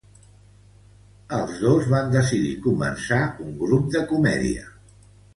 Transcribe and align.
Els 1.39 1.59
dos 1.65 1.89
van 1.91 2.09
decidir 2.15 2.53
començar 2.67 3.19
un 3.49 3.53
grup 3.65 3.91
de 3.97 4.01
comèdia. 4.13 4.65